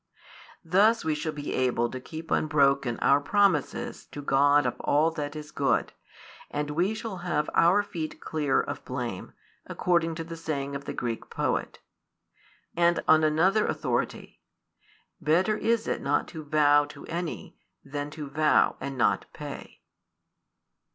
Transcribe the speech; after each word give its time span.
Thus 0.65 1.05
we 1.05 1.13
shall 1.13 1.31
be 1.31 1.53
able 1.53 1.87
to 1.91 1.99
keep 1.99 2.31
unbroken 2.31 2.97
our 3.01 3.19
promises 3.21 4.07
to 4.07 4.23
God 4.23 4.65
of 4.65 4.79
all 4.79 5.11
that 5.11 5.35
is 5.35 5.51
good, 5.51 5.93
and 6.49 6.71
we 6.71 6.95
shall 6.95 7.17
have 7.17 7.51
"our 7.53 7.83
feet 7.83 8.19
clear" 8.19 8.59
of 8.59 8.83
blame, 8.83 9.33
according 9.67 10.15
to 10.15 10.23
the 10.23 10.35
saying 10.35 10.75
of 10.75 10.85
the 10.85 10.93
Greek 10.93 11.29
poet.4 11.29 11.81
And 12.77 13.03
on 13.07 13.37
other 13.37 13.67
authority: 13.67 14.41
Better 15.21 15.55
is 15.55 15.87
it 15.87 16.01
not 16.01 16.27
to 16.29 16.43
vow 16.43 16.85
to 16.85 17.05
any, 17.05 17.59
than 17.85 18.09
to 18.09 18.27
vow 18.27 18.77
and 18.81 18.97
not 18.97 19.25
pay. 19.33 19.81